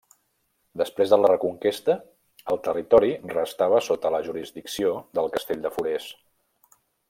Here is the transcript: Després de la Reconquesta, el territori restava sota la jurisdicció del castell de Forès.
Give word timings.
Després 0.81 1.11
de 1.15 1.17
la 1.19 1.29
Reconquesta, 1.31 1.97
el 2.55 2.59
territori 2.69 3.11
restava 3.35 3.83
sota 3.91 4.13
la 4.17 4.23
jurisdicció 4.31 4.95
del 5.19 5.31
castell 5.37 5.63
de 5.67 5.75
Forès. 5.77 6.13